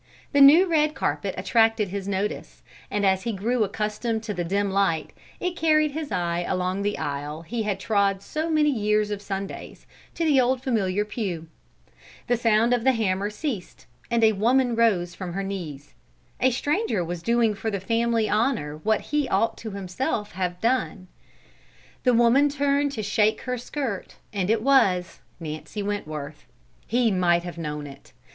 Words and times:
The 0.31 0.41
new 0.41 0.65
red 0.67 0.95
carpet 0.95 1.35
attracted 1.37 1.89
his 1.89 2.07
notice, 2.07 2.63
and 2.89 3.05
as 3.05 3.21
he 3.21 3.31
grew 3.33 3.63
accustomed 3.63 4.23
to 4.23 4.33
the 4.33 4.43
dim 4.43 4.71
light, 4.71 5.13
it 5.39 5.55
carried 5.55 5.91
his 5.91 6.11
eye 6.11 6.43
along 6.47 6.81
the 6.81 6.97
aisle 6.97 7.43
he 7.43 7.61
had 7.61 7.79
trod 7.79 8.23
so 8.23 8.49
many 8.49 8.71
years 8.71 9.11
of 9.11 9.21
Sundays, 9.21 9.85
to 10.15 10.25
the 10.25 10.41
old 10.41 10.63
familiar 10.63 11.05
pew. 11.05 11.49
The 12.25 12.35
sound 12.35 12.73
of 12.73 12.83
the 12.83 12.93
hammer 12.93 13.29
ceased 13.29 13.85
and 14.09 14.23
a 14.23 14.31
woman 14.31 14.75
rose 14.75 15.13
from 15.13 15.33
her 15.33 15.43
knees. 15.43 15.93
A 16.39 16.49
stranger 16.49 17.05
was 17.05 17.21
doing 17.21 17.53
for 17.53 17.69
the 17.69 17.79
family 17.79 18.27
honour 18.27 18.77
what 18.77 19.01
he 19.01 19.29
ought 19.29 19.61
himself 19.61 20.31
to 20.31 20.37
have 20.37 20.59
done. 20.59 21.09
The 22.05 22.15
woman 22.15 22.49
turned 22.49 22.91
to 22.93 23.03
shake 23.03 23.41
her 23.41 23.59
skirt, 23.59 24.15
and 24.33 24.49
it 24.49 24.63
was 24.63 25.19
Nancy 25.39 25.83
Wentworth. 25.83 26.47
He 26.87 27.11
might 27.11 27.43
have 27.43 27.59
known 27.59 27.85
it. 27.85 28.13